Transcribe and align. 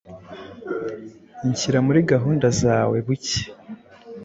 Nshyira 1.47 1.79
muri 1.87 1.99
gahunda 2.11 2.47
zawe 2.61 2.97
bucye 3.05 3.43